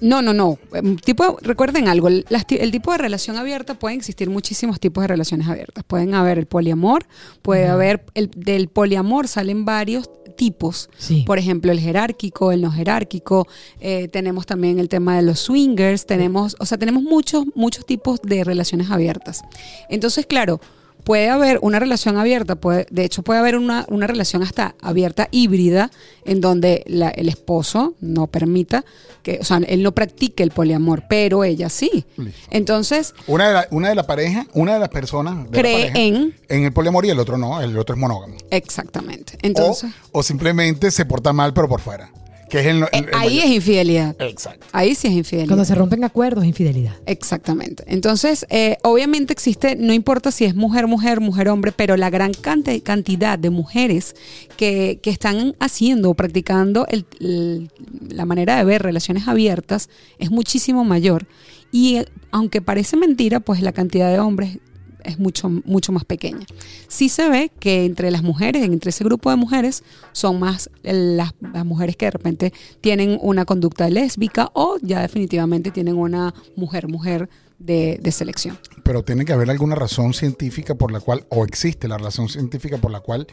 [0.00, 0.58] No, no, no.
[0.72, 2.24] Em, Tipo, recuerden algo, el,
[2.70, 5.84] tipo de relación abierta pueden existir muchísimos tipos de relaciones abiertas.
[5.84, 7.06] Pueden haber el poliamor,
[7.42, 10.90] puede haber el del poliamor salen varios tipos.
[10.98, 11.24] Sí.
[11.26, 13.46] Por ejemplo, el jerárquico, el no jerárquico.
[13.80, 16.06] eh, tenemos también el tema de los swingers.
[16.06, 19.42] Tenemos, o sea, tenemos muchos, muchos tipos de relaciones abiertas.
[19.88, 20.60] Entonces, claro,
[21.06, 25.28] puede haber una relación abierta, puede, de hecho puede haber una, una relación hasta abierta
[25.30, 25.92] híbrida,
[26.24, 28.84] en donde la- el esposo no permita
[29.22, 32.04] que, o sea, él no practique el poliamor, pero ella sí.
[32.16, 32.40] Listo.
[32.50, 35.88] Entonces, una de la, una de la pareja, una de las personas de la cree
[35.90, 36.34] pareja, en...
[36.48, 38.34] en el poliamor y el otro no, el otro es monógamo.
[38.50, 39.38] Exactamente.
[39.42, 42.10] Entonces, o, o simplemente se porta mal pero por fuera.
[42.56, 44.16] Que es el, el- eh, el ahí mayor- es infidelidad.
[44.18, 44.66] Exacto.
[44.72, 45.48] Ahí sí es infidelidad.
[45.48, 46.94] Cuando se rompen acuerdos, infidelidad.
[47.04, 47.84] Exactamente.
[47.86, 52.32] Entonces, eh, obviamente existe, no importa si es mujer, mujer, mujer, hombre, pero la gran
[52.32, 54.14] cante- cantidad de mujeres
[54.56, 57.70] que, que están haciendo o practicando el- el-
[58.08, 59.88] la manera de ver relaciones abiertas
[60.18, 61.26] es muchísimo mayor.
[61.72, 64.58] Y eh, aunque parece mentira, pues la cantidad de hombres
[65.06, 66.46] es mucho, mucho más pequeña.
[66.88, 71.32] Sí se ve que entre las mujeres, entre ese grupo de mujeres, son más las,
[71.40, 77.28] las mujeres que de repente tienen una conducta lésbica o ya definitivamente tienen una mujer-mujer
[77.58, 78.58] de, de selección.
[78.82, 82.78] Pero tiene que haber alguna razón científica por la cual, o existe la razón científica
[82.78, 83.26] por la cual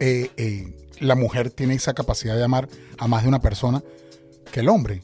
[0.00, 3.82] eh, eh, la mujer tiene esa capacidad de amar a más de una persona
[4.52, 5.02] que el hombre.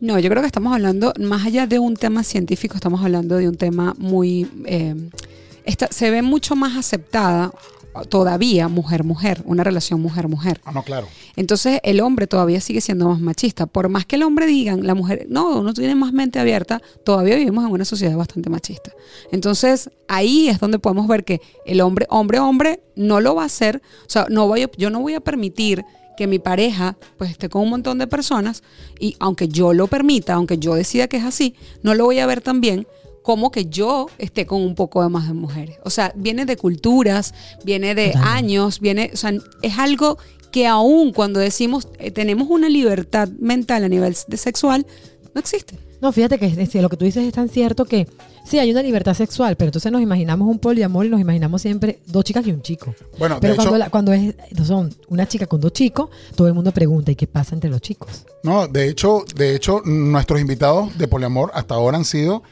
[0.00, 3.48] No, yo creo que estamos hablando, más allá de un tema científico, estamos hablando de
[3.48, 4.48] un tema muy...
[4.66, 4.94] eh,
[5.66, 7.52] esta- se ve mucho más aceptada
[8.10, 10.60] todavía mujer-mujer, una relación mujer-mujer.
[10.64, 11.06] Ah, no, claro.
[11.34, 13.64] Entonces el hombre todavía sigue siendo más machista.
[13.66, 17.36] Por más que el hombre digan, la mujer, no, uno tiene más mente abierta, todavía
[17.36, 18.92] vivimos en una sociedad bastante machista.
[19.32, 23.46] Entonces ahí es donde podemos ver que el hombre, hombre, hombre, no lo va a
[23.46, 23.80] hacer.
[24.06, 25.82] O sea, no voy a- yo no voy a permitir
[26.18, 28.62] que mi pareja pues esté con un montón de personas
[28.98, 32.26] y aunque yo lo permita, aunque yo decida que es así, no lo voy a
[32.26, 32.86] ver también
[33.26, 35.78] como que yo esté con un poco de más de mujeres.
[35.82, 37.34] O sea, viene de culturas,
[37.64, 38.38] viene de Totalmente.
[38.38, 40.16] años, viene, o sea, es algo
[40.52, 44.86] que aún cuando decimos eh, tenemos una libertad mental a nivel de sexual,
[45.34, 45.76] no existe.
[46.00, 48.06] No, fíjate que es- lo que tú dices es tan cierto que
[48.44, 52.00] sí hay una libertad sexual, pero entonces nos imaginamos un poliamor y nos imaginamos siempre
[52.06, 52.94] dos chicas y un chico.
[53.18, 54.34] Bueno, pero de cuando, hecho, la- cuando es,
[54.66, 57.80] son una chica con dos chicos, todo el mundo pregunta, ¿y qué pasa entre los
[57.80, 58.24] chicos?
[58.42, 62.42] no, de hecho, de hecho, nuestros invitados de poliamor hasta ahora han sido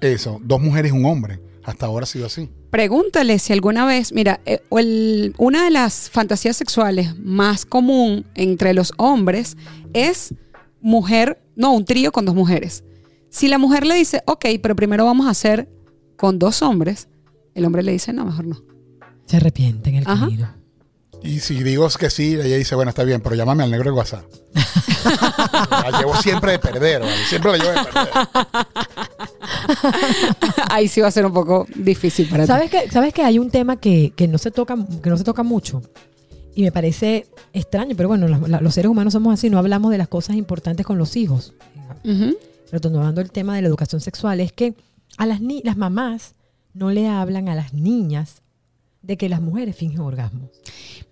[0.00, 1.40] eso, dos mujeres y un hombre.
[1.62, 2.48] Hasta ahora ha sido así.
[2.70, 8.72] Pregúntale si alguna vez, mira, eh, el- una de las fantasías sexuales más común entre
[8.74, 9.56] los hombres
[9.92, 10.34] es
[10.80, 12.84] mujer, no, un trío con dos mujeres.
[13.30, 15.68] Si la mujer le dice, ok, pero primero vamos a hacer
[16.16, 17.08] con dos hombres,
[17.54, 18.62] el hombre le dice, no, mejor no.
[19.26, 20.20] Se arrepienten en el Ajá.
[20.26, 20.60] camino.
[21.22, 23.92] Y si digo que sí, ella dice, bueno, está bien, pero llámame al negro del
[23.94, 24.24] WhatsApp.
[25.70, 27.24] la llevo siempre de perder, ¿vale?
[27.28, 28.08] Siempre la llevo de perder.
[30.70, 32.46] Ahí sí va a ser un poco difícil para ti.
[32.46, 35.24] ¿Sabes que, ¿Sabes que hay un tema que, que no se toca, que no se
[35.24, 35.82] toca mucho?
[36.54, 40.08] Y me parece extraño, pero bueno, los seres humanos somos así, no hablamos de las
[40.08, 41.54] cosas importantes con los hijos.
[42.04, 42.36] Ujú.
[42.72, 44.74] Retomando el tema de la educación sexual, es que
[45.16, 46.34] a las, ni- las mamás
[46.74, 48.42] no le hablan a las niñas
[49.02, 50.50] de que las mujeres fingen orgasmos.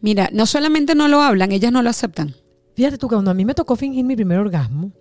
[0.00, 2.34] Mira, no solamente no lo hablan, ellas no lo aceptan.
[2.74, 4.92] Fíjate tú que cuando a mí me tocó fingir mi primer orgasmo,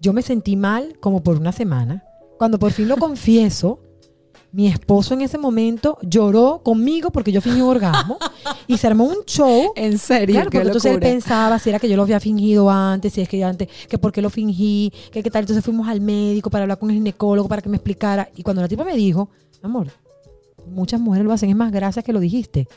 [0.00, 2.04] yo me sentí mal como por una semana.
[2.38, 3.80] Cuando por fin lo confieso,
[4.50, 8.18] mi esposo en ese momento lloró conmigo porque yo fingí un orgasmo
[8.66, 9.72] y se armó un show.
[9.76, 13.12] En serio, Claro, porque entonces él pensaba si era que yo lo había fingido antes,
[13.12, 15.42] si es que yo antes, que por qué lo fingí, que qué tal.
[15.42, 18.30] Entonces fuimos al médico para hablar con el ginecólogo para que me explicara.
[18.36, 19.28] Y cuando la tipa me dijo,
[19.62, 19.88] amor,
[20.66, 22.68] muchas mujeres lo hacen, es más gracias que lo dijiste.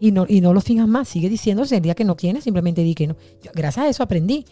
[0.00, 2.82] Y no, y no lo finjas más, sigue diciendo, el día que no tienes, simplemente
[2.82, 3.16] di que no.
[3.42, 4.44] Yo, gracias a eso aprendí.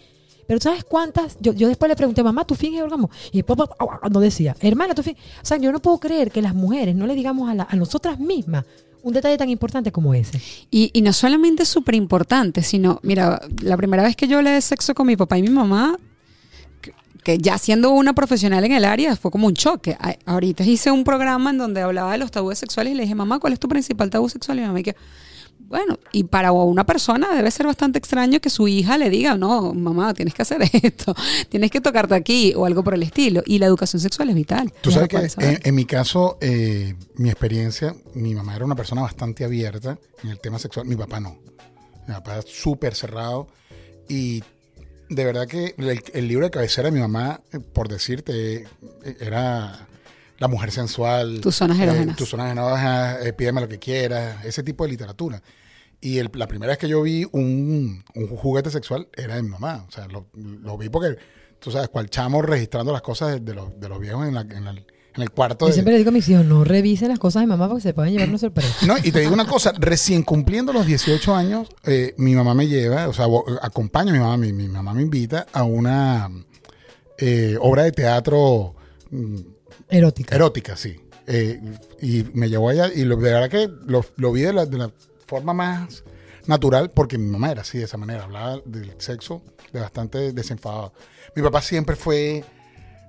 [0.48, 1.36] Pero ¿sabes cuántas?
[1.40, 3.10] Yo, yo después le pregunté, mamá, ¿tú finges orgasmo?
[3.32, 3.68] Y papá,
[4.10, 5.22] no decía, hermana, tú finges.
[5.42, 8.64] O sea, yo no puedo creer que las mujeres no le digamos a, nosotras mismas
[9.02, 10.40] un detalle tan importante como ese.
[10.70, 14.62] Y, y no solamente súper importante, sino, mira, la primera vez que yo hablé de
[14.62, 15.98] sexo con mi papá y mi mamá,
[17.22, 19.98] que, ya siendo una profesional en el área, fue como un choque.
[20.24, 23.38] Ahorita hice un programa en donde hablaba de los tabúes sexuales y le dije, mamá,
[23.38, 24.56] ¿cuál es tu principal tabú sexual?
[24.56, 24.96] Y mi mamá me que
[25.68, 29.74] bueno, y para una persona debe ser bastante extraño que su hija le diga, no,
[29.74, 31.14] mamá, tienes que hacer esto,
[31.48, 33.42] tienes que tocarte aquí o algo por el estilo.
[33.46, 34.72] Y la educación sexual es vital.
[34.80, 35.50] Tú sabes que saber.
[35.50, 40.30] en, en mi caso, eh, mi experiencia, mi mamá era una persona bastante abierta en
[40.30, 41.38] el tema sexual, mi papá no.
[42.06, 43.48] Mi papá súper cerrado
[44.08, 44.42] y
[45.10, 48.56] de verdad que el, el libro de cabecera de mi mamá, eh, por decirte,
[49.04, 49.86] eh, era
[50.38, 51.40] La mujer sensual.
[51.40, 52.16] Tus zonas eh, erógenas.
[52.16, 55.42] tus zonas erógenas, eh, pídeme lo que quieras, ese tipo de literatura.
[56.00, 59.48] Y el- la primera vez que yo vi un, un juguete sexual era de mi
[59.48, 59.84] mamá.
[59.88, 61.16] O sea, lo, lo vi porque,
[61.58, 64.42] tú sabes, cual chamo registrando las cosas de, de los, de los viejos en, la-
[64.42, 65.64] en la- en el cuarto.
[65.64, 67.82] Yo de- siempre le digo a mis hijos, no revisen las cosas de mamá porque
[67.82, 68.86] se pueden llevar una sorpresa.
[68.86, 72.68] No, y te digo una cosa, recién cumpliendo los 18 años, eh, mi mamá me
[72.68, 73.26] lleva, o sea,
[73.62, 76.30] acompaña a mi mamá, mi, mi mamá me invita a una
[77.18, 78.76] eh, obra de teatro
[79.10, 79.36] mm,
[79.90, 80.36] Erótica.
[80.36, 81.00] erótica, sí.
[81.26, 81.60] Eh,
[82.00, 84.78] y me llevó allá y lo, de verdad que lo, lo vi de la, de
[84.78, 84.92] la
[85.28, 86.02] forma más
[86.46, 90.92] natural porque mi mamá era así, de esa manera, hablaba del sexo de bastante desenfadado.
[91.36, 92.44] Mi papá siempre fue...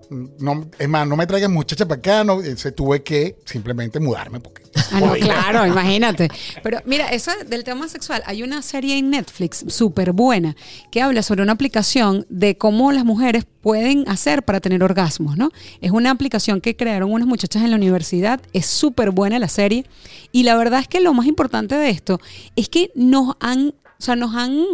[0.10, 4.00] No, es más, no me traigas muchacha para acá, no, eh, se tuve que simplemente
[4.00, 4.64] mudarme porque...
[4.92, 6.30] Ah, no, claro, imagínate.
[6.64, 10.56] Pero mira, eso del tema sexual, hay una serie en Netflix súper buena
[10.92, 15.52] que habla sobre una aplicación de cómo las mujeres pueden hacer para tener orgasmos, ¿no?
[15.80, 19.86] Es una aplicación que crearon unas muchachas en la universidad, es súper buena la serie
[20.32, 22.20] y la verdad es que lo más importante de esto
[22.56, 24.66] es que nos han, o sea, nos han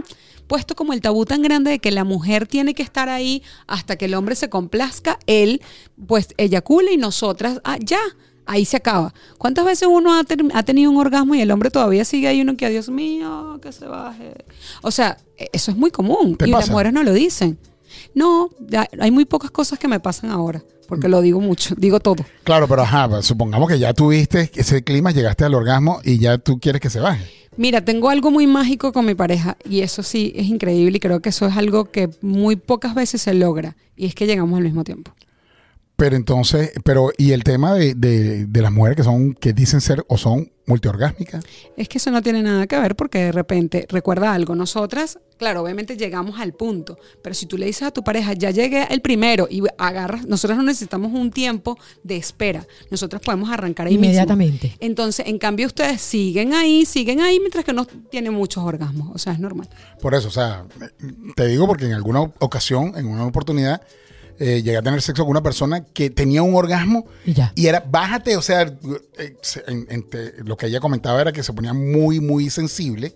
[0.47, 3.95] puesto como el tabú tan grande de que la mujer tiene que estar ahí hasta
[3.95, 5.61] que el hombre se complazca, él
[6.07, 7.99] pues eyacule y nosotras, ah, ya,
[8.45, 9.13] ahí se acaba.
[9.37, 10.21] ¿Cuántas veces uno ha,
[10.53, 13.71] ha tenido un orgasmo y el hombre todavía sigue ahí uno que, Dios mío, que
[13.71, 14.45] se baje?
[14.81, 17.57] O sea, e- eso es muy común ¿Te y las mujeres no lo dicen.
[18.13, 18.49] No,
[18.99, 22.25] hay muy pocas cosas que me pasan ahora, porque lo digo mucho, digo todo.
[22.43, 26.37] Claro, pero ajá, pues, supongamos que ya tuviste ese clima, llegaste al orgasmo y ya
[26.37, 27.25] tú quieres que se baje.
[27.57, 31.21] Mira, tengo algo muy mágico con mi pareja y eso sí es increíble y creo
[31.21, 34.63] que eso es algo que muy pocas veces se logra y es que llegamos al
[34.63, 35.11] mismo tiempo.
[35.97, 39.79] Pero entonces, pero, y el tema de, de- de las mujeres que son, que dicen
[39.79, 41.43] ser o son multiorgásmicas.
[41.77, 45.61] Es que eso no tiene nada que ver porque de repente, recuerda algo, nosotras, claro,
[45.61, 48.99] obviamente llegamos al punto, pero si tú le dices a tu pareja, ya llegué el
[49.01, 54.05] primero y agarras, nosotras no necesitamos un tiempo de espera, nosotras podemos arrancar ahí mismo.
[54.05, 54.75] Inmediatamente.
[54.79, 59.17] Entonces, en cambio, ustedes siguen ahí, siguen ahí, mientras que no tienen muchos orgasmos, o
[59.19, 59.69] sea, es normal.
[60.01, 60.65] Por eso, o sea,
[61.35, 63.81] te digo porque en alguna ocasión, en una oportunidad,
[64.39, 67.51] eh, llegué a tener sexo con una persona que tenía un orgasmo Y ya.
[67.55, 68.61] y era, bájate, o sea,
[69.17, 72.49] eh, se- en- en te- lo que ella comentaba era que se ponía muy, muy
[72.49, 73.13] sensible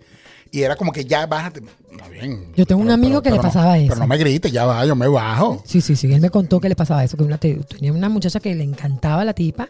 [0.52, 1.62] y era como que ya bájate.
[1.92, 2.52] Está bien.
[2.56, 3.88] Yo tengo un amigo que le no- pasaba eso.
[3.88, 5.62] Pero no me grites, ya va, yo me bajo.
[5.66, 6.12] Sí, sí, sí.
[6.12, 9.24] Él me contó que le pasaba eso, que una, tenía una muchacha que le encantaba
[9.24, 9.68] la tipa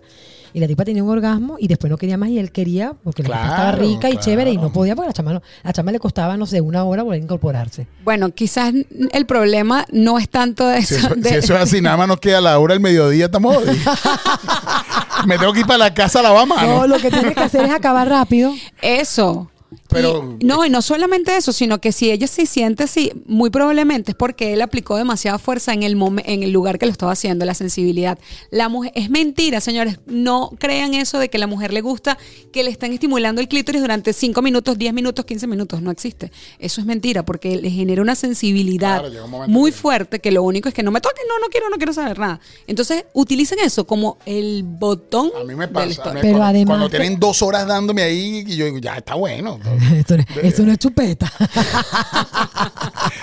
[0.52, 3.22] y la tipa tenía un orgasmo y después no quería más y él quería porque
[3.22, 4.24] la tipa estaba Claro, rica y claro.
[4.24, 6.84] chévere y no podía porque la chama, no- la chama le costaba, no sé, una
[6.84, 7.86] hora volver a incorporarse.
[8.04, 8.72] Bueno, quizás
[9.12, 11.06] el problema no es tanto de Si eso.
[11.06, 13.56] eso, de- si eso es así, nada más nos queda la hora del mediodía, estamos.
[15.26, 16.66] Me tengo que ir para la casa a lavar mano.
[16.80, 18.52] No, lo que tienes que hacer es acabar rápido.
[18.80, 19.50] Eso.
[19.90, 23.50] Pero- Y- no, y no solamente eso, sino que si ella se siente así, muy
[23.50, 26.92] probablemente es porque él aplicó demasiada fuerza en el momen- en el lugar que lo
[26.92, 28.18] estaba haciendo, la sensibilidad.
[28.50, 32.18] La mujer, es mentira, señores, no crean eso de que a la mujer le gusta
[32.53, 36.31] que le estén estimulando el clítoris durante 5 minutos, 10 minutos, 15 minutos, no existe.
[36.59, 40.42] Eso es mentira, porque le genera una sensibilidad Claro, un muy que- fuerte que lo
[40.42, 42.40] único es que no me toquen, no, no quiero, no quiero saber nada.
[42.66, 45.88] Entonces, utilicen eso como el botón A mí me pasa.
[45.90, 46.07] stop.
[46.09, 48.96] a mí Pero cuando, además cuando tienen dos horas dándome ahí, y yo digo, ya
[48.96, 49.59] está bueno.
[49.95, 51.31] Esto, no- eso no es chupeta.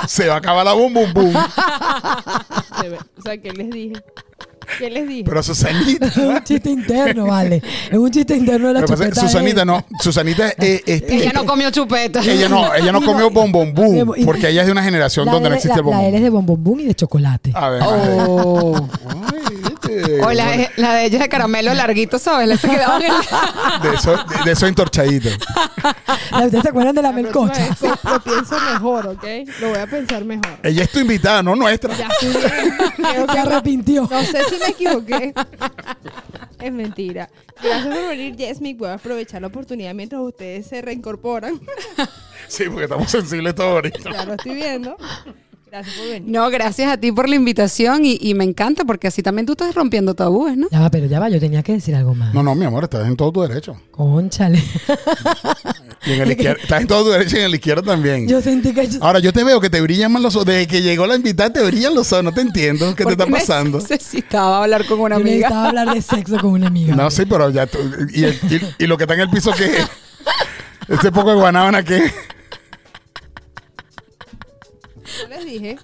[0.07, 1.35] Se va a acabar la bum bum bum.
[1.35, 3.93] O sea, ¿qué les dije?
[4.79, 5.23] ¿Qué les dije?
[5.23, 6.07] Pero Susanita.
[6.07, 7.61] es un chiste interno, vale.
[7.89, 9.21] Es un chiste interno de la pasa chupeta.
[9.21, 9.85] Susanita no.
[10.01, 10.83] Susanita es.
[10.85, 12.21] es- Ella es- no comió chupeta.
[12.21, 14.13] ella no, ella no comió no- bom bom boom.
[14.17, 16.05] y- Porque ella es de una generación La donde no existe la- el bom La
[16.05, 17.51] L es de bombón y de chocolate.
[17.55, 17.81] A ver.
[17.85, 18.89] Oh.
[20.25, 20.27] Ay, viste.
[20.27, 22.47] O la, de- la de caramelo larguito, ¿sabes?
[22.47, 23.11] La que quedaban en
[23.81, 25.29] De eso, de, de eso entorchadito.
[26.43, 27.67] ¿Ustedes se acuerdan de la melcocha?
[27.67, 29.23] vez Lo pienso mejor, ¿ok?
[29.61, 30.57] Lo voy a pensar mejor.
[30.63, 31.95] Ella es tu invitada, no nuestra.
[31.95, 32.77] Ya estoy bien.
[32.95, 34.07] Creo Se que- arrepintió.
[34.09, 35.33] No sé si me equivoqué.
[36.59, 37.29] Es mentira.
[37.61, 38.77] Gracias por venir, Yesmic.
[38.77, 41.59] Voy a aprovechar la oportunidad mientras ustedes se reincorporan.
[42.47, 44.11] Sí, porque estamos sensibles todos ahorita.
[44.11, 44.95] Ya lo estoy viendo.
[45.69, 46.31] Gracias por venir.
[46.31, 49.51] No, gracias a ti por la invitación y, y me encanta porque así también tú
[49.51, 50.67] estás rompiendo tabúes, ¿no?
[50.71, 52.33] Ya va, pero ya va, yo tenía que decir algo más.
[52.33, 53.77] No, no, mi amor, estás en todo tu derecho.
[53.91, 54.63] Conchale.
[56.05, 58.27] Y en el izquierdo, estás en todo tu derecho y en el izquierdo también.
[58.27, 60.45] yo sentí que yo- Ahora, yo te veo que te brillan más los ojos.
[60.47, 62.23] Desde que llegó la invitada, te brillan los ojos.
[62.23, 62.95] No te entiendo.
[62.95, 63.79] ¿Qué te está pasando?
[63.79, 65.35] Necesitaba hablar con una yo amiga.
[65.49, 66.95] necesitaba hablar de sexo con una amiga.
[66.95, 67.67] No, sí, pero ya.
[67.67, 67.79] tú-
[68.13, 69.87] y, y- y lo que está en el piso, ¿qué es?
[70.87, 72.13] Ese poco de guanábana, ¿qué es?
[75.21, 75.77] Yo les dije,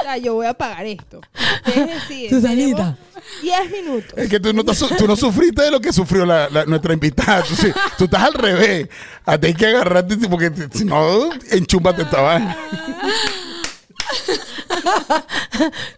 [0.00, 1.20] o sea, yo voy a pagar esto.
[1.66, 2.30] Ustedes deciden.
[2.30, 2.96] Susanita.
[3.40, 4.12] Tenemos 10 minutos.
[4.16, 7.42] Es que tú no, tú no sufriste de lo que sufrió la, la- nuestra invitada.
[7.42, 8.88] Tú, sí- tú estás al revés.
[9.24, 12.56] A ti hay que agarrarte porque si no, enchúmbate esta vaina.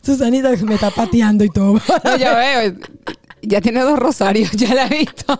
[0.02, 1.80] Susanita me está pateando y todo.
[2.04, 2.74] No, ya veo.
[3.42, 5.38] Ya tiene dos rosarios, ya la he visto.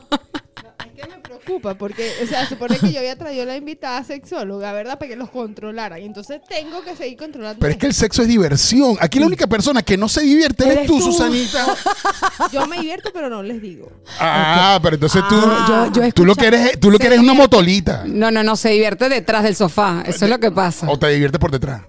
[1.45, 4.99] Preocupa porque, o sea, supone que yo había traído la invitada sexóloga, ¿verdad?
[4.99, 5.99] Para que los controlara.
[6.01, 7.59] Y entonces tengo que seguir controlando.
[7.61, 8.97] Pero es que el sexo es diversión.
[9.01, 11.05] Aquí la única persona que no se divierte eres, Eres tú, tú.
[11.13, 11.67] Susanita.
[12.53, 13.91] Yo me divierto, pero no les digo.
[14.19, 17.19] Ah, pero entonces tú, Ah, yo- yo tú lo que eres, tú lo que eres
[17.19, 18.05] es una motolita.
[18.07, 20.03] No, no, no, se divierte detrás del sofá.
[20.07, 20.89] Eso es lo que pasa.
[20.91, 21.83] O te diviertes por detrás.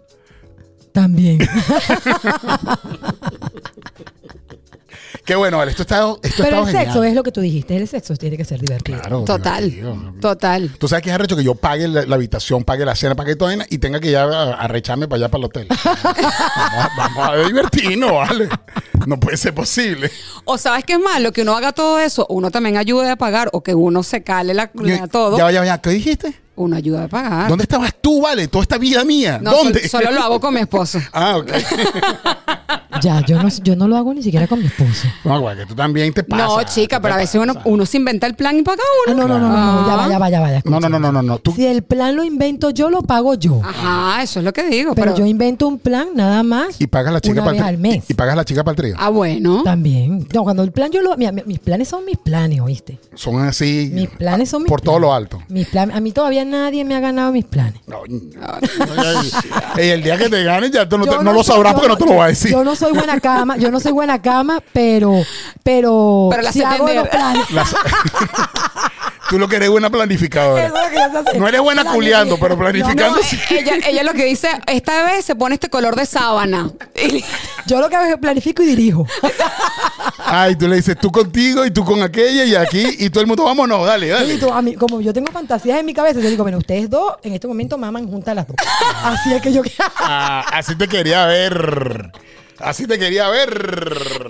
[0.91, 1.39] También.
[5.23, 5.71] Qué bueno, vale.
[5.71, 6.85] Esto está, esto Pero está el genial.
[6.85, 7.75] sexo es lo que tú dijiste.
[7.77, 8.99] El sexo tiene que ser divertido.
[8.99, 10.13] Claro, Total, divertido.
[10.19, 10.71] total.
[10.79, 13.35] Tú sabes que es arrecho que yo pague la, la habitación, pague la cena, pague
[13.35, 15.67] toda vaina y tenga que ya a- arrecharme para allá para el hotel.
[15.83, 18.49] vamos, a, vamos a divertirnos, vale.
[19.07, 20.09] No puede ser posible.
[20.45, 23.49] O sabes qué es malo, que uno haga todo eso, uno también ayude a pagar
[23.53, 25.37] o que uno se cale la, la- todo.
[25.37, 25.79] Ya, ya, ya.
[25.81, 26.33] ¿Qué dijiste?
[26.57, 27.49] Uno ayuda a pagar.
[27.49, 28.47] ¿Dónde estabas tú, vale?
[28.47, 29.39] Toda esta vida mía.
[29.41, 29.87] No, ¿Dónde?
[29.89, 30.99] sol- solo lo hago con mi esposo.
[31.13, 31.51] Ah, ok.
[33.01, 35.05] Ya, yo no, yo no lo hago ni siquiera con mi esposo.
[35.25, 36.47] No, güey, que tú también te pasas.
[36.47, 39.27] no, chica, pero a veces uno, uno se inventa el plan y paga Ah, uno.
[39.27, 40.51] no, no, no, no, no, ya va, ya va, ya va.
[40.51, 41.37] ya, No, no, no, no, no, no.
[41.39, 43.59] Tú, Si el plan lo invento yo, lo pago yo.
[43.63, 44.95] Ajá, eso es lo que digo.
[44.95, 47.61] Pero, Pero, yo invento un plan nada más y pagas la chica una para vez
[47.63, 48.05] el al mes.
[48.09, 48.95] Y pagas la chica para el trío.
[48.97, 49.61] Ah, bueno.
[49.63, 50.25] También.
[50.33, 51.17] No, cuando el plan yo lo...
[51.17, 52.97] mira, mi- mis planes son mis planes, ¿oíste?
[53.13, 53.91] Son así.
[53.93, 55.01] Mis planes son mis Por todo planes.
[55.09, 55.43] lo alto.
[55.49, 55.95] Mis planes.
[55.97, 57.81] A mí todavía nadie me ha ganado mis planes.
[57.87, 58.01] No,
[59.77, 61.97] y el día que te ganes ya tú no, te- lo sabrás yo porque no
[61.97, 62.51] te lo voy a decir.
[62.51, 65.13] Yo no soy buena cama, yo no soy buena cama, pero,
[65.63, 67.49] pero, Pero la si hago los planes.
[67.51, 67.75] Las-
[69.29, 70.71] tú lo que eres buena planificadora.
[71.37, 73.39] No eres buena culiando, pero planificando No, sí.
[73.49, 76.69] ella, ella lo que dice, esta vez se pone este color de sábana.
[76.95, 77.23] Y-
[77.67, 79.05] Yo lo que hago es planifico y dirijo.
[80.17, 83.27] Ay, tú le dices tú contigo y tú con aquella y aquí y todo el
[83.27, 84.37] mundo, vámonos, dale, Y dale.
[84.37, 87.15] tú, a mí, como yo tengo fantasías en mi cabeza, yo digo, bueno, ustedes dos
[87.23, 88.55] en este momento maman juntas las dos.
[89.03, 89.61] Así es que yo...
[89.97, 92.11] Ah, así te quería ver.
[92.59, 93.49] Así te quería ver.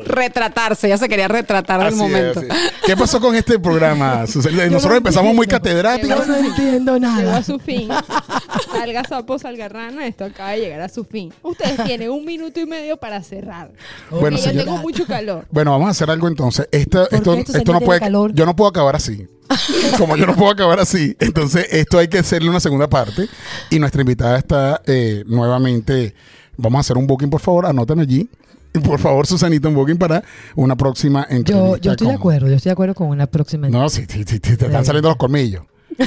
[0.05, 2.41] retratarse, ella se quería retratar del es, momento.
[2.85, 6.25] ¿Qué pasó con este programa, Nosotros no empezamos muy catedráticos.
[6.25, 7.37] Yo no entiendo Llegó nada.
[7.37, 7.89] a su fin.
[8.71, 10.07] Salga sapo, salga rana.
[10.07, 11.33] Esto acaba de llegar a su fin.
[11.41, 13.71] Ustedes tienen un minuto y medio para cerrar.
[14.09, 15.45] Bueno, yo tengo mucho calor.
[15.51, 16.67] Bueno, vamos a hacer algo entonces.
[16.71, 17.99] Esto, ¿Por esto, esto no puede.
[17.99, 18.33] calor?
[18.33, 19.27] Yo no puedo acabar así.
[19.97, 23.27] Como yo no puedo acabar así, entonces esto hay que hacerle una segunda parte.
[23.69, 26.13] Y nuestra invitada está eh, nuevamente.
[26.57, 28.29] Vamos a hacer un booking, por favor, anoten allí.
[28.73, 30.21] Y Por favor, Susanita, un booking para
[30.55, 31.53] una próxima entrevista.
[31.53, 33.69] Yo, yo estoy de acuerdo, yo estoy de acuerdo con una próxima.
[33.69, 35.63] No, sí, sí, sí, sí, te están saliendo los colmillos.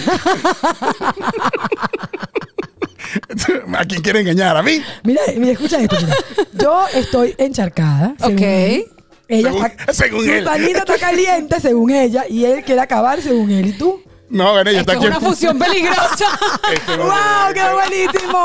[3.77, 4.57] ¿A quién quiere engañar?
[4.57, 4.83] ¿A mí?
[5.05, 5.97] Mira, mira, escucha esto.
[6.01, 6.15] mira.
[6.53, 8.15] Yo estoy encharcada.
[8.21, 8.41] Ok.
[9.31, 10.45] Ella Según- está, según él.
[10.45, 13.67] Susanita está caliente, según ella, y él quiere acabar, según él.
[13.67, 14.01] ¿Y tú?
[14.31, 15.19] No, bueno, ella Esto está es aquí.
[15.19, 16.27] una fusión peligrosa.
[16.99, 18.45] ¡Wow, qué buenísimo!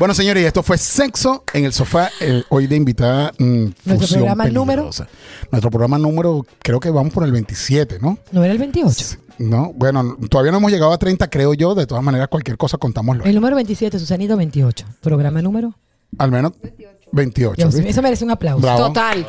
[0.00, 2.08] Bueno, señores, y esto fue Sexo en el Sofá.
[2.22, 3.44] eh, hoy de invitada mm,
[3.84, 4.90] Nuestro Fusión programa número.
[5.50, 8.16] Nuestro programa número, creo que vamos por el 27, ¿no?
[8.32, 9.18] ¿No era el 28?
[9.40, 11.74] No, bueno, todavía no hemos llegado a 30, creo yo.
[11.74, 13.24] De todas maneras, cualquier cosa contámoslo.
[13.24, 14.86] El número 27, Susanito 28.
[15.02, 15.74] Programa número.
[16.16, 16.52] Al menos
[17.12, 17.56] 28.
[17.56, 17.90] Dios mío, ¿viste?
[17.90, 18.62] eso merece un aplauso.
[18.62, 18.86] Bravo.
[18.86, 19.26] Total.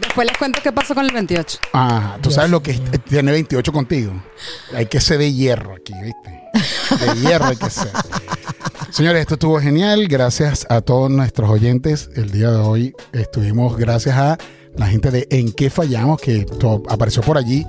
[0.00, 1.58] Después les cuento qué pasó con el 28.
[1.72, 4.12] Ah, tú Dios sabes lo que es- tiene 28 contigo.
[4.74, 7.04] Hay que ser de hierro aquí, ¿viste?
[7.04, 7.90] De hierro hay que ser.
[8.90, 10.06] Señores, esto estuvo genial.
[10.08, 12.10] Gracias a todos nuestros oyentes.
[12.16, 14.38] El día de hoy estuvimos gracias a
[14.76, 17.66] la gente de En qué fallamos, que to- apareció por allí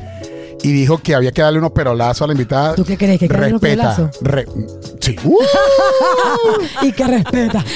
[0.61, 2.75] y dijo que había que darle unos perolazos a la invitada.
[2.75, 3.17] ¿Tú qué crees?
[3.19, 3.95] ¿Que hay que darle unos Respeta.
[3.95, 4.21] perolazos?
[4.21, 4.47] Re-
[5.01, 5.15] sí.
[5.23, 5.37] Uh.
[6.83, 7.63] Y que respeta.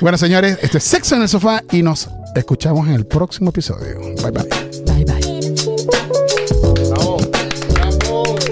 [0.00, 2.08] Bueno, señores, esto es Sexo en el Sofá y nos
[2.38, 3.98] escuchamos en el próximo episodio.
[4.22, 4.48] Bye, bye.
[4.86, 5.56] Bye, bye.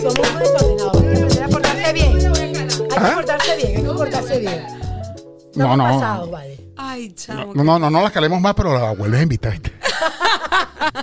[0.00, 1.02] Somos muy desordenados.
[1.02, 2.16] Hay que portarse bien.
[2.16, 3.08] Hay ¿Ah?
[3.08, 4.66] que portarse bien, hay que portarse bien.
[5.54, 6.30] No, no.
[6.30, 6.58] vale.
[6.76, 7.52] Ay, chao.
[7.54, 9.52] No, no, no, no las calemos más, pero la vuelves a invitar.
[9.52, 9.72] ¿viste?